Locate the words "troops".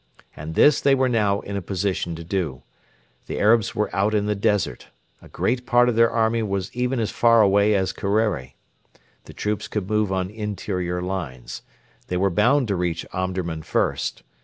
9.33-9.67